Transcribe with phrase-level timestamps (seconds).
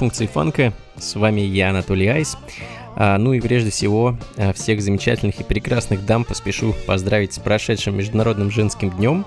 [0.00, 2.38] Функции фанка, с вами я, Анатолий Айс.
[2.96, 7.98] А, ну и прежде всего, а, всех замечательных и прекрасных дам поспешу поздравить с прошедшим
[7.98, 9.26] Международным женским днем.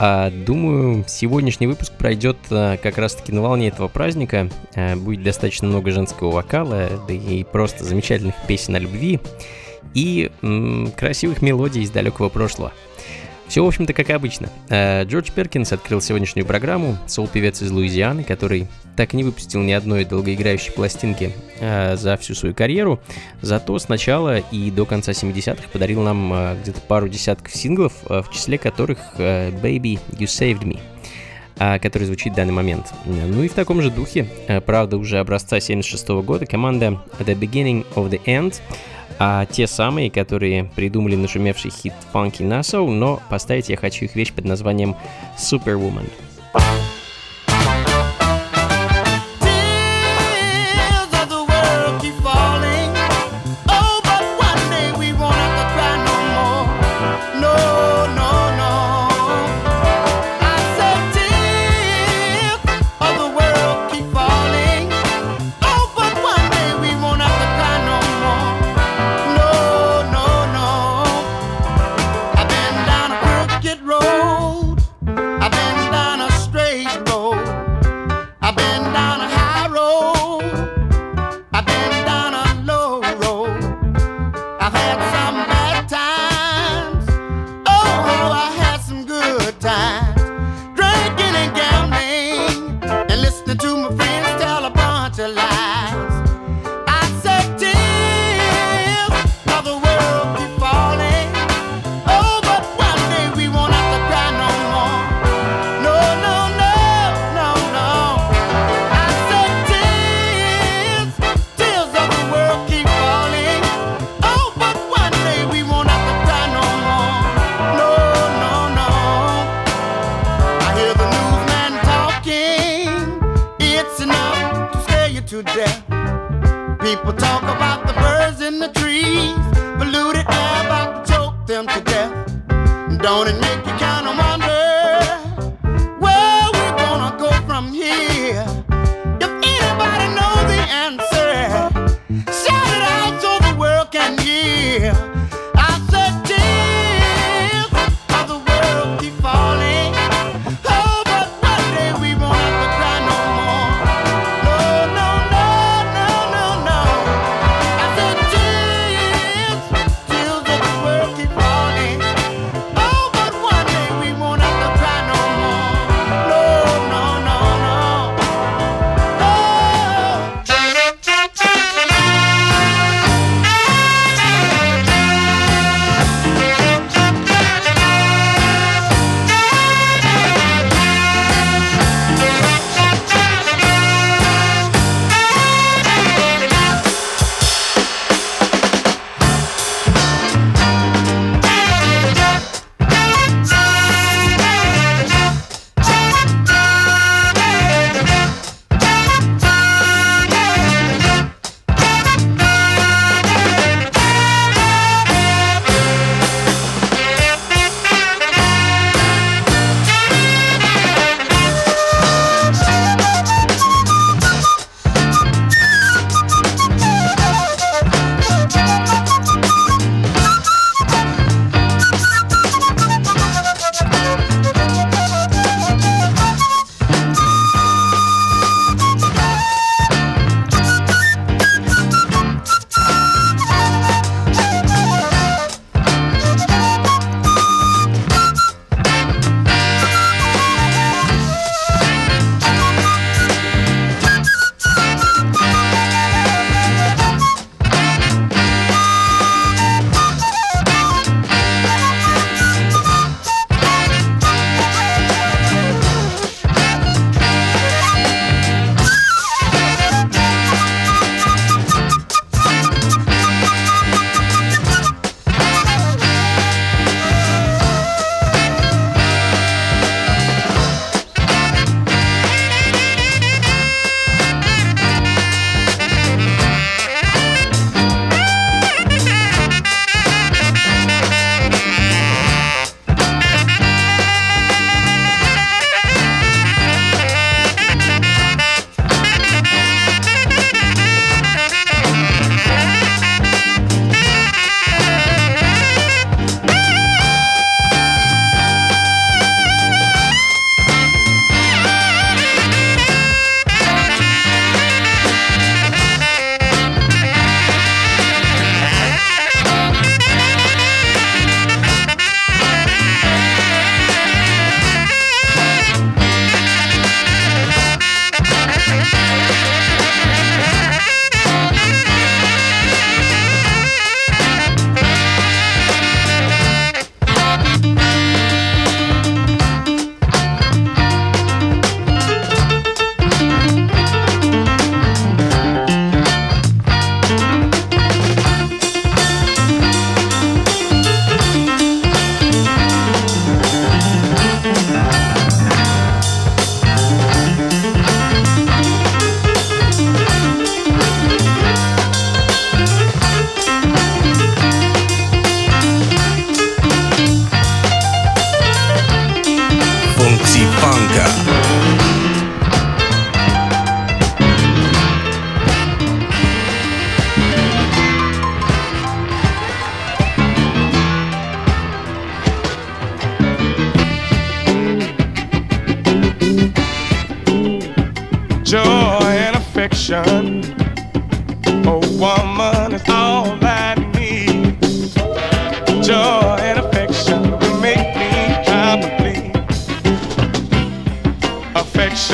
[0.00, 4.50] А, думаю, сегодняшний выпуск пройдет а, как раз-таки на волне этого праздника.
[4.74, 9.20] А, будет достаточно много женского вокала, да и просто замечательных песен о любви
[9.94, 12.72] и м- красивых мелодий из далекого прошлого.
[13.54, 14.48] Все, в общем-то, как обычно.
[14.68, 18.66] Э, Джордж Перкинс открыл сегодняшнюю программу, сол-певец из Луизианы, который
[18.96, 22.98] так и не выпустил ни одной долгоиграющей пластинки э, за всю свою карьеру,
[23.42, 28.26] зато с начала и до конца 70-х подарил нам э, где-то пару десятков синглов, в
[28.32, 32.92] числе которых «Baby, You Saved Me», который звучит в данный момент.
[33.04, 34.26] Ну и в таком же духе,
[34.66, 38.60] правда, уже образца 76 -го года, команда The Beginning of the End—
[39.18, 44.32] а те самые, которые придумали нашумевший хит Funky Nassau, но поставить я хочу их вещь
[44.32, 44.96] под названием
[45.38, 46.08] Superwoman.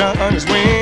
[0.01, 0.80] on his wings.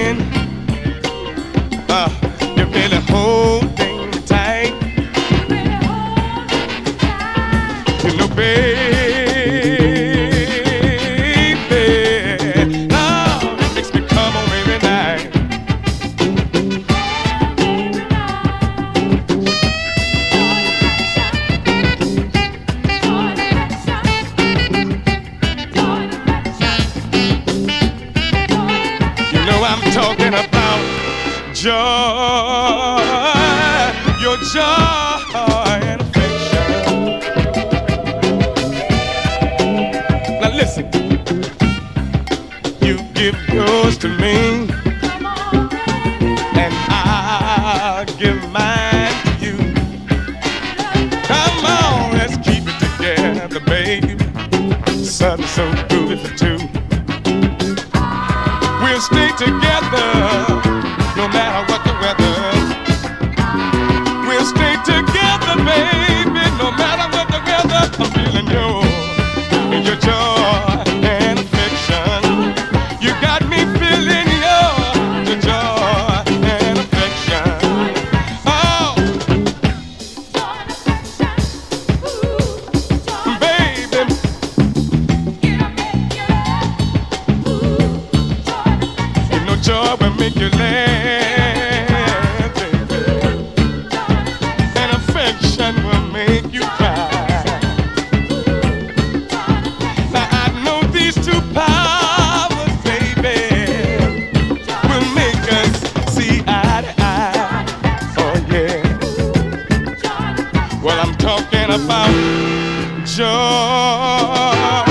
[111.20, 114.89] Talking about joy,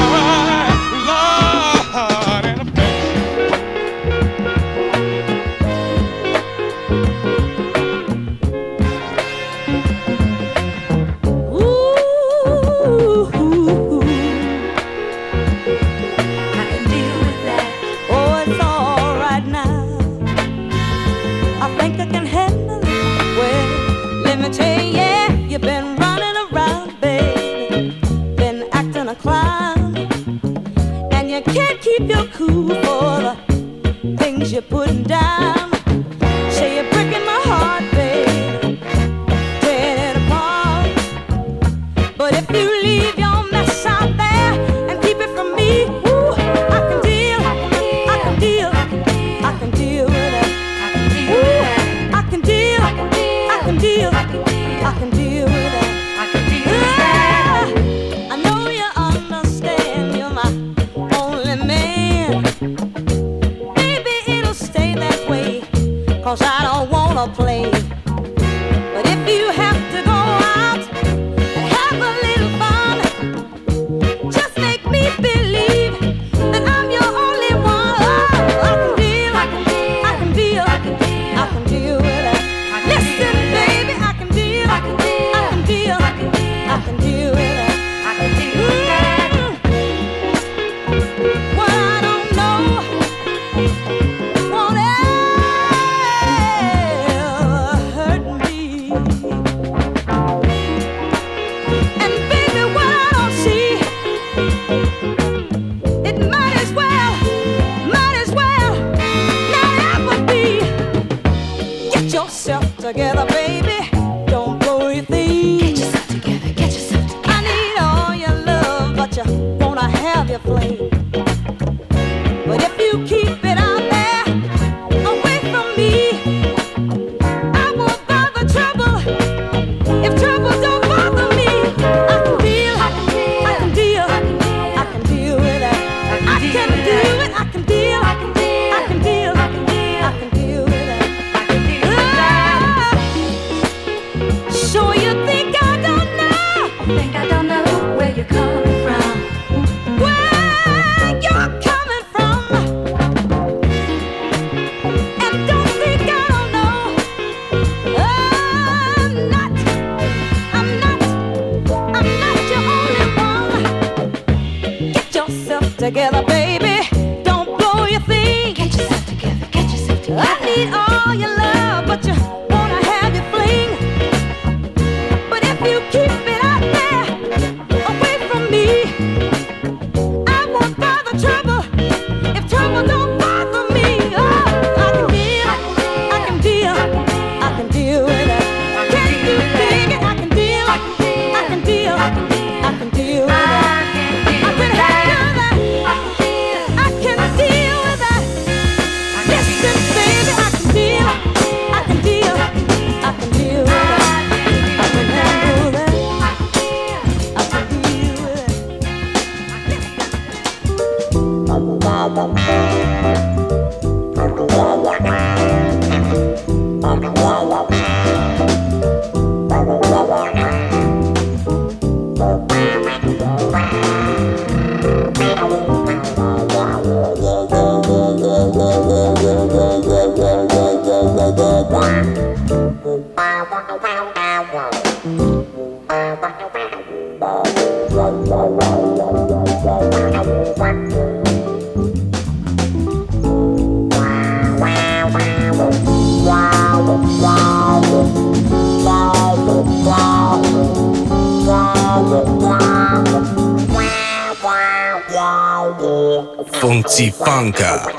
[257.38, 257.97] Blanca.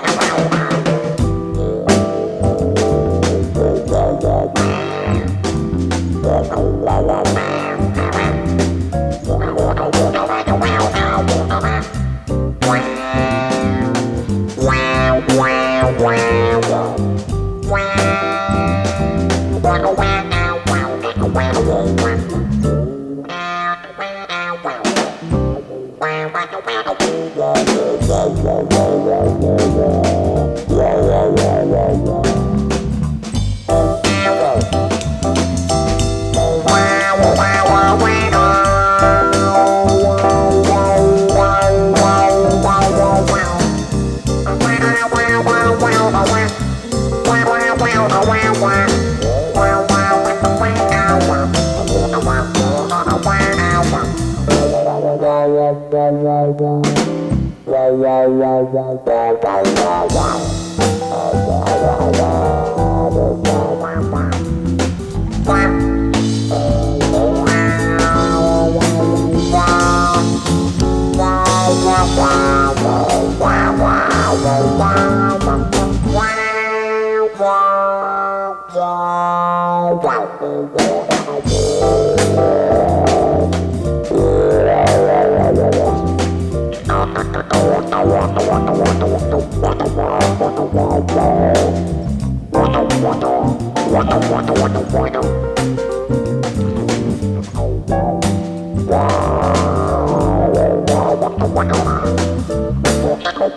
[74.60, 74.96] What
[87.16, 89.46] the, what the, what the, what the,
[92.90, 93.36] what the,
[93.90, 95.59] what the, what the, what the,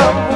[0.00, 0.29] come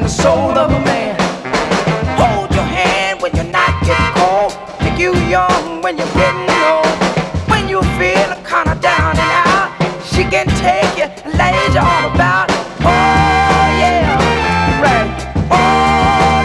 [0.00, 1.14] and the soul of a man.
[2.16, 4.52] Hold your hand when you're not getting cold.
[4.80, 6.88] Make you young when you're getting old.
[7.50, 9.68] When you feel kinda down and out,
[10.12, 12.48] she can take you and lays you all about.
[12.82, 13.60] Oh.
[15.50, 16.40] Oh.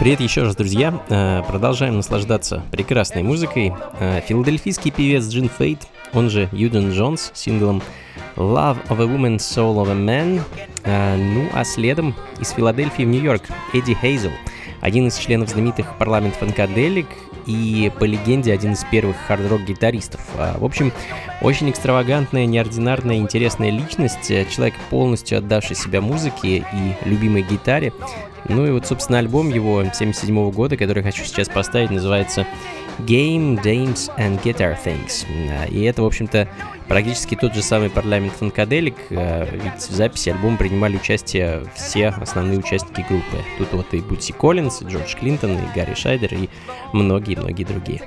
[0.00, 0.94] Привет еще раз, друзья.
[1.10, 3.74] Э, Продолжаем наслаждаться прекрасной музыкой.
[4.00, 5.80] Э, Филадельфийский певец Джин Фейт,
[6.14, 7.82] он же Юден Джонс, синглом
[8.36, 10.42] Love of a Woman, Soul of a Man.
[10.86, 13.42] Э, Ну а следом из Филадельфии в Нью-Йорк
[13.74, 14.32] Эдди Хейзел,
[14.80, 17.06] один из членов знаменитых парламент Фанкаделик
[17.46, 20.20] и по легенде один из первых хард-рок гитаристов.
[20.36, 20.92] А, В общем,
[21.40, 27.92] очень экстравагантная, неординарная, интересная личность, э, человек полностью отдавший себя музыке и любимой гитаре.
[28.48, 32.46] Ну и вот, собственно, альбом его 77 года, который хочу сейчас поставить, называется
[33.00, 35.26] Game, Dames and Guitar Things.
[35.28, 36.48] Э, и это, в общем-то,
[36.88, 42.58] практически тот же самый парламент фанкаделик, э, ведь в записи альбома принимали участие все основные
[42.58, 43.44] участники группы.
[43.58, 46.48] Тут вот и Бутси Коллинз, и Джордж Клинтон, и Гарри Шайдер, и
[46.92, 48.02] многие-многие другие.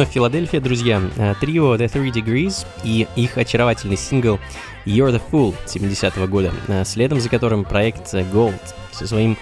[0.00, 1.02] Вновь Филадельфия, друзья.
[1.18, 4.40] Э, трио The Three Degrees и их очаровательный сингл
[4.86, 8.58] You're the Fool 70-го года, э, следом за которым проект Gold
[8.92, 9.36] со своим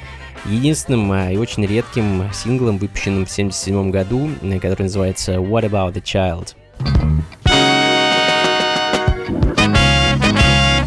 [0.47, 4.29] единственным и очень редким синглом, выпущенным в 77 году,
[4.61, 6.57] который называется What About the Child.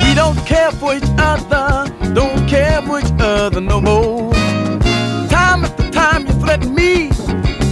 [0.01, 4.33] We don't care for each other, don't care for each other no more.
[5.29, 7.09] Time after time you threaten me,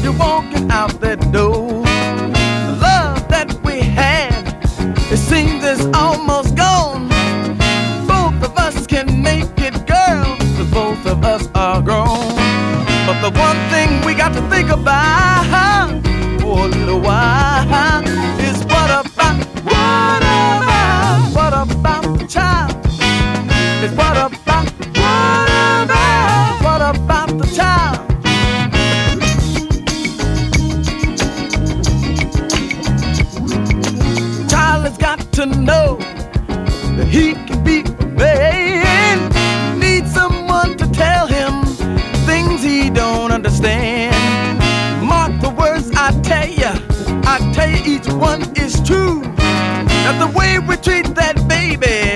[0.01, 1.88] you're walking out that door.
[14.31, 16.01] Got to think about
[16.41, 18.03] for a little while
[18.39, 22.71] is what about, what about, what about the child?
[23.83, 25.49] Is what about, what
[25.83, 27.97] about, what about the child?
[34.37, 35.97] The Child has got to know
[36.97, 37.48] that he
[47.99, 49.21] each one is true.
[49.21, 52.08] That the way we treat that baby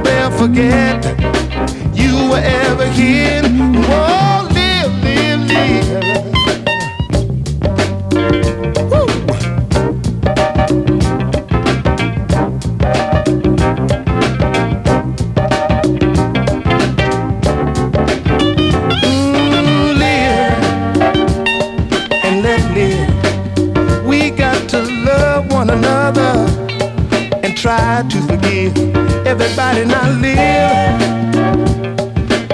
[0.00, 1.04] they'll forget
[1.94, 3.42] you were ever here.
[3.42, 5.81] Whoa, live, live, live.
[29.32, 31.00] Everybody now live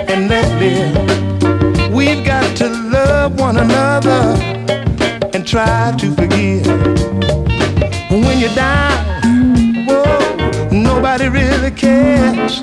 [0.09, 1.93] and let live.
[1.93, 4.39] We've got to love one another
[5.35, 6.69] and try to forgive.
[8.13, 12.63] When you're down, whoa, nobody really cares.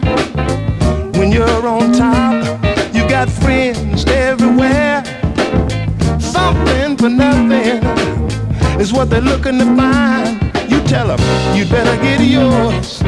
[1.18, 2.64] When you're on top,
[2.96, 5.04] you got friends everywhere.
[6.22, 7.84] Something for nothing
[8.80, 10.35] is what they're looking to find.
[10.96, 13.04] You tell them you'd better get yours.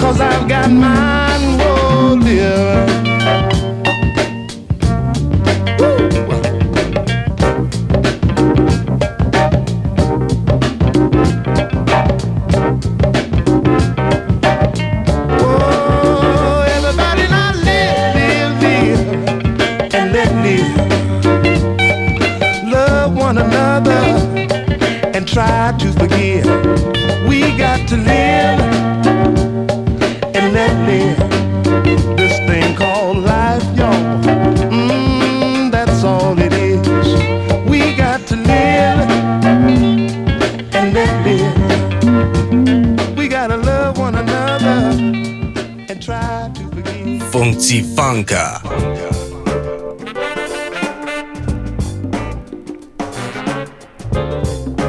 [0.00, 3.51] Cause I've got mine, whoa, dear.
[48.12, 48.60] Funka.
[54.12, 54.81] Funka.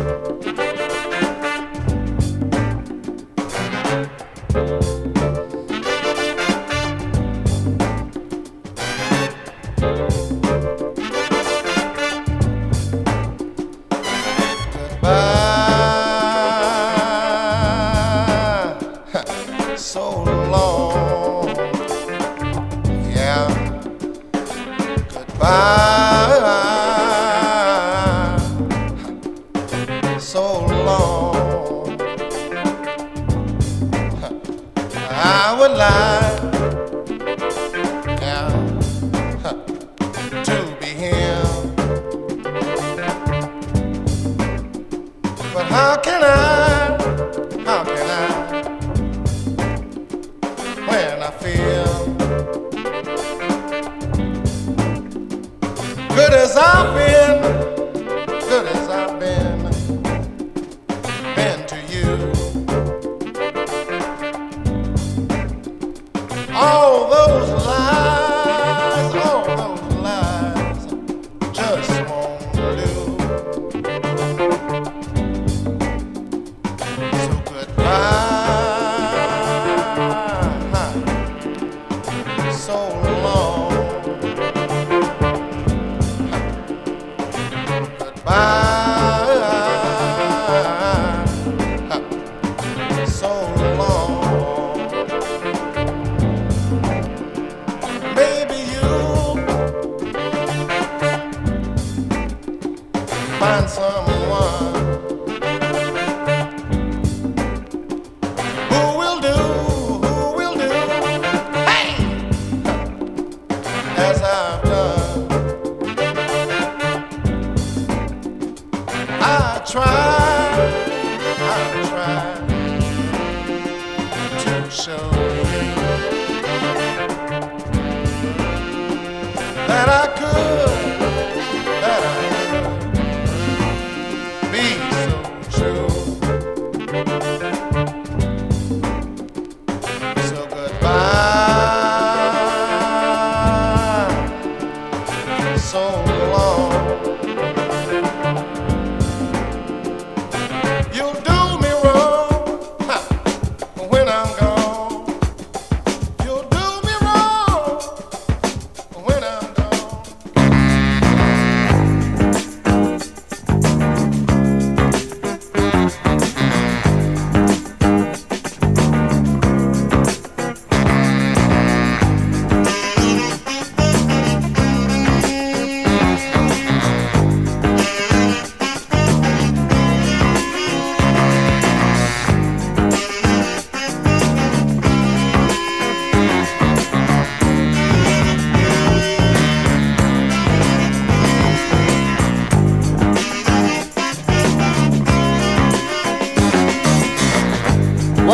[114.04, 114.43] as I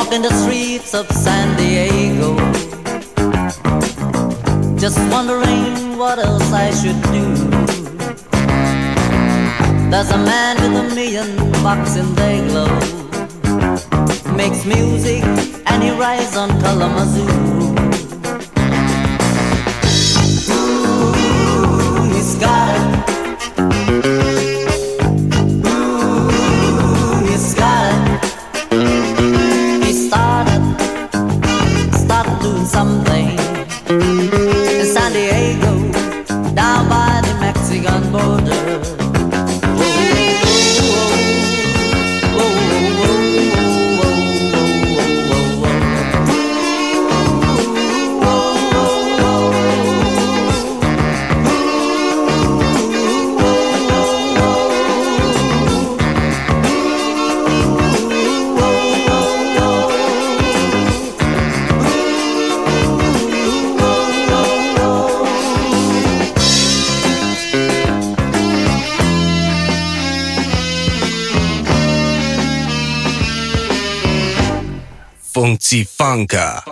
[0.10, 0.49] Walking the streets
[75.78, 76.64] Funka.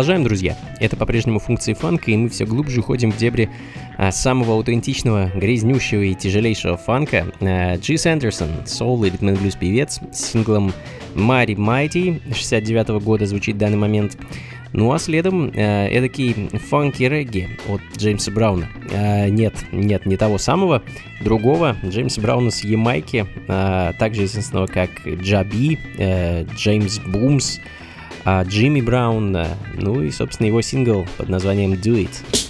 [0.00, 0.56] Продолжаем, друзья.
[0.78, 3.50] Это по-прежнему функции фанка, и мы все глубже уходим в дебри
[3.98, 7.26] а, самого аутентичного, грязнющего и тяжелейшего фанка.
[7.42, 10.72] А, Джи Сандерсон, соул и ритм блюз певец, с синглом
[11.14, 14.16] Мари Майти 69 -го года звучит в данный момент.
[14.72, 18.70] Ну а следом э, эдакий фанки регги от Джеймса Брауна.
[18.90, 20.82] Э, нет, нет, не того самого,
[21.20, 27.58] другого Джеймса Брауна с Ямайки, э, также известного как Джаби, э, Джеймс Бумс,
[28.24, 29.36] э, Джимми Браун,
[29.74, 32.49] ну и, собственно, его сингл под названием Do It.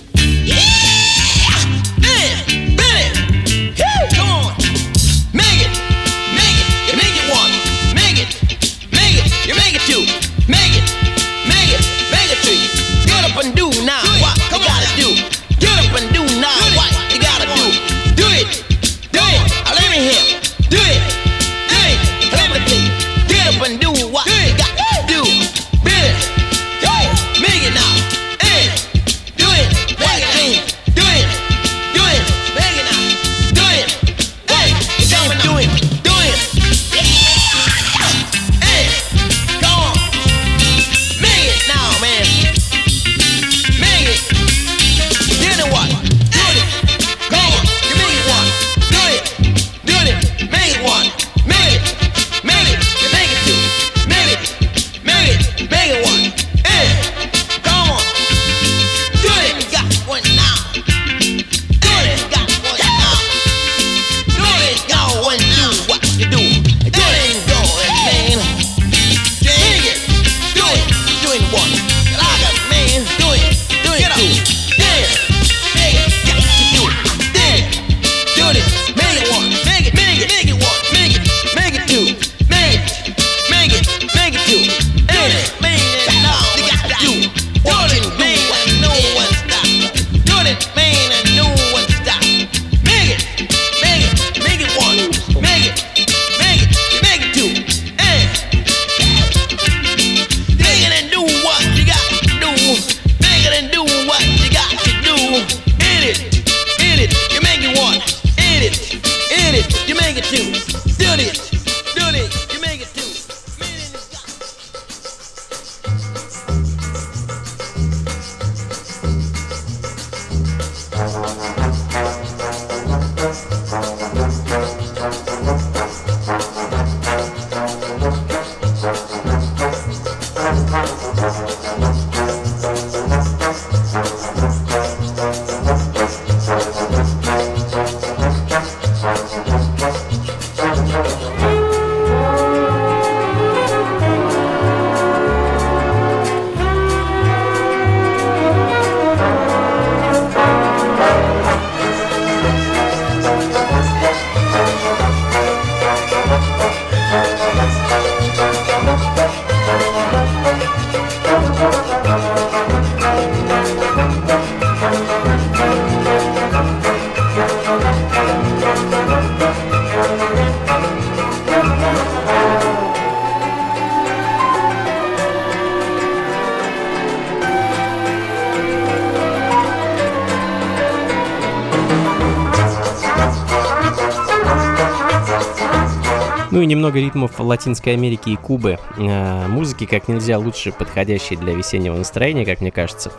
[186.80, 188.78] Немного ритмов Латинской Америки и Кубы.
[188.96, 193.12] Э, музыки как нельзя лучше подходящей для весеннего настроения, как мне кажется.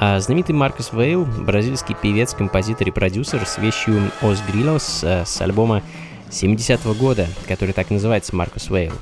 [0.00, 5.42] А знаменитый Маркус Вейл, бразильский певец, композитор и продюсер с вещью «Os Grillos» э, с
[5.42, 5.82] альбома
[6.30, 8.92] 70-го года, который так называется «Маркус Вейл».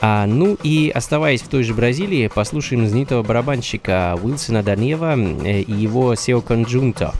[0.00, 5.72] А, ну и оставаясь в той же Бразилии, послушаем знаменитого барабанщика Уилсона Данева э, и
[5.72, 7.12] его Сео Конджунто,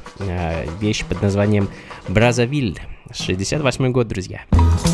[0.80, 1.68] вещь под названием
[2.08, 2.80] «Бразавиль».
[3.12, 4.40] 68 год, друзья.
[4.50, 4.93] Funky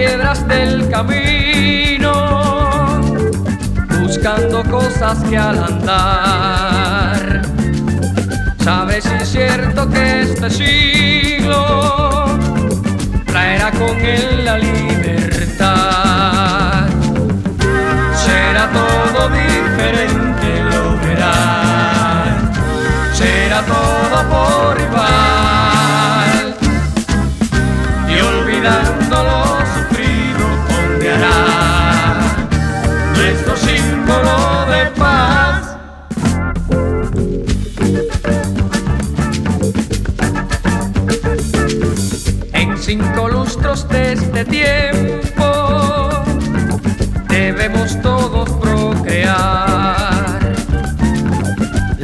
[0.00, 2.12] piedras del camino,
[4.00, 7.42] buscando cosas que al andar.
[8.64, 12.38] Sabes si es cierto que este siglo
[13.26, 15.68] traerá con él la libertad.
[18.24, 22.38] Será todo diferente, lo verás.
[23.12, 25.29] Será todo por igual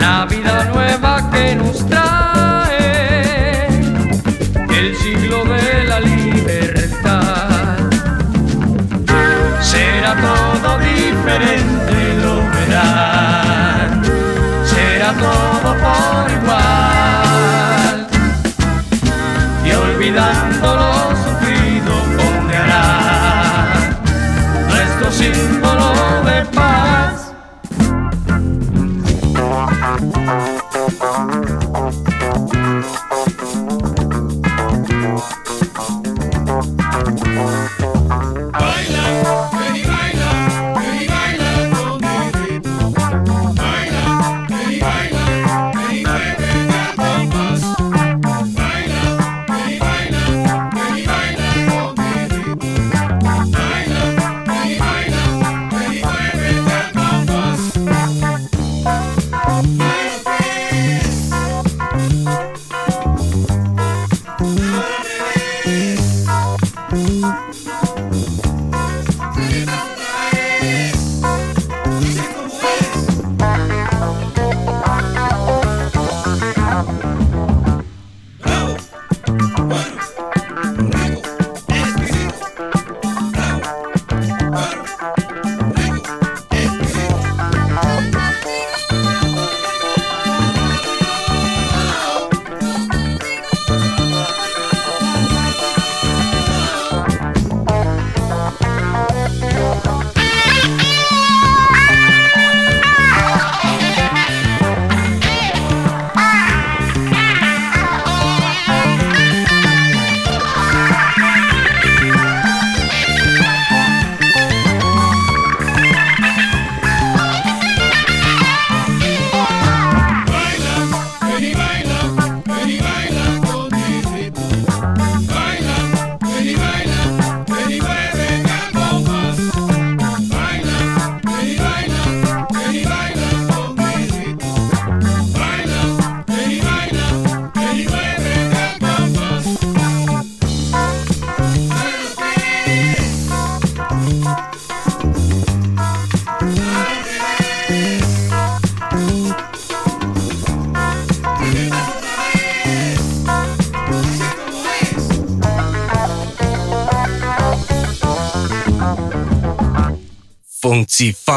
[0.07, 2.26] la vida nueva que nos trae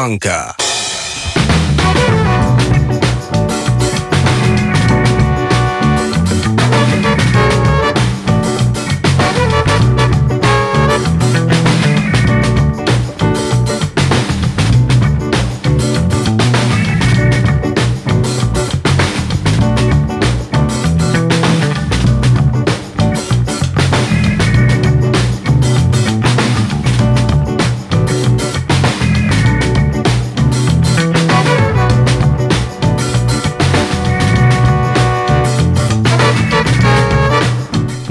[0.00, 0.69] Ivanka.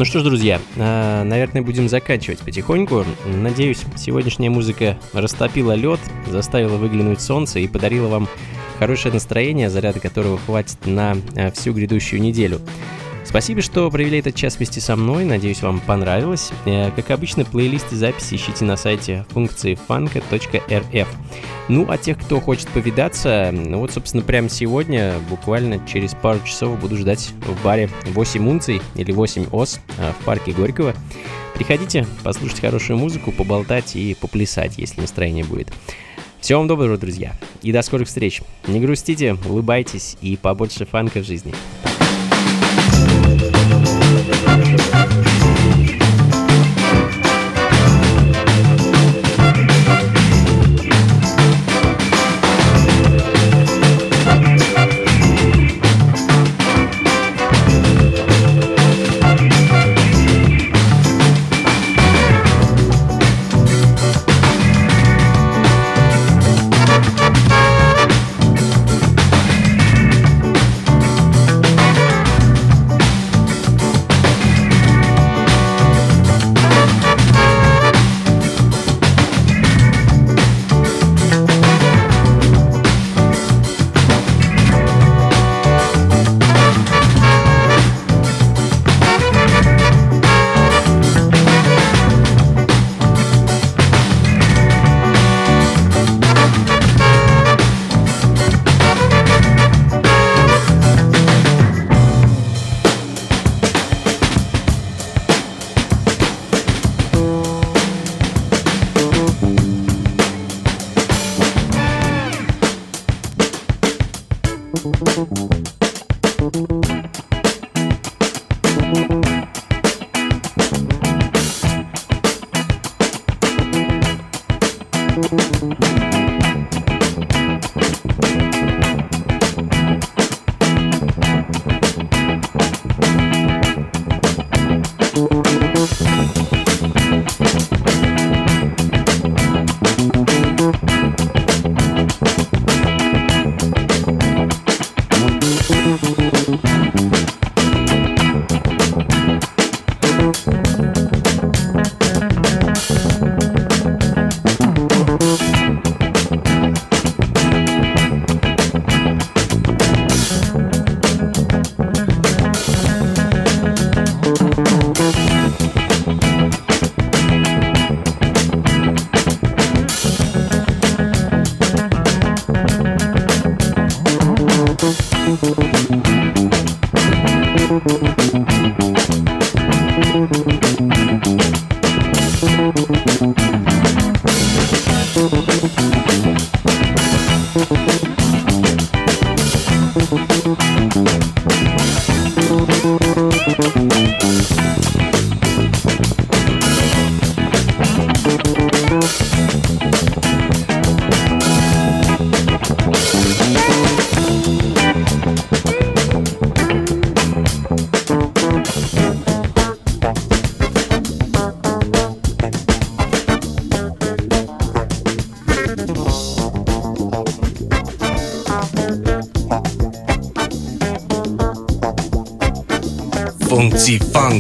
[0.09, 3.05] Что ж, друзья, э, наверное, будем заканчивать потихоньку.
[3.27, 8.27] Надеюсь, сегодняшняя музыка растопила лед, заставила выглянуть солнце и подарила вам
[8.79, 12.59] хорошее настроение, заряда которого хватит на э, всю грядущую неделю.
[13.29, 15.23] Спасибо, что провели этот час вместе со мной.
[15.23, 16.49] Надеюсь, вам понравилось.
[16.65, 21.07] Э, как обычно, плейлисты записи ищите на сайте функции фанка.рф.
[21.67, 26.79] Ну, а тех, кто хочет повидаться, ну вот, собственно, прямо сегодня, буквально через пару часов
[26.79, 30.95] буду ждать в баре 8 унций или 8 ос э, в парке Горького.
[31.53, 35.71] Приходите, послушать хорошую музыку, поболтать и поплясать, если настроение будет.
[36.41, 38.41] Всего вам доброго, друзья, и до скорых встреч.
[38.65, 41.53] Не грустите, улыбайтесь и побольше фанка в жизни.
[41.53, 41.88] Funky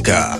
[0.09, 0.38] Música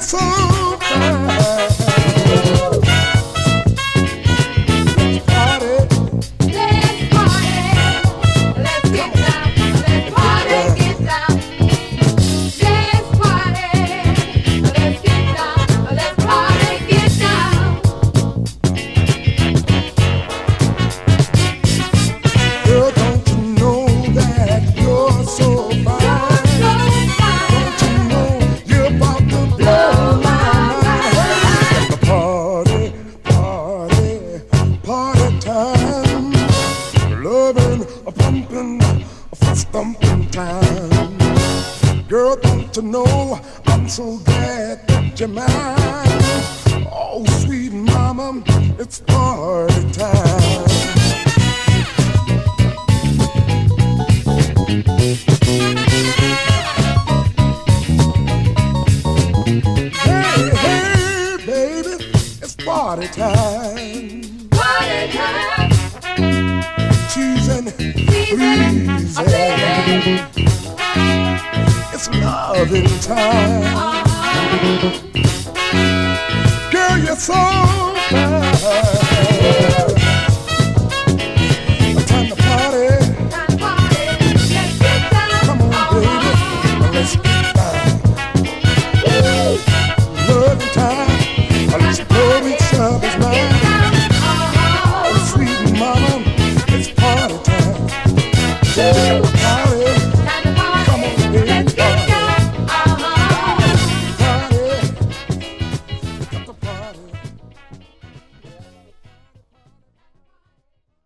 [0.00, 0.47] beautiful.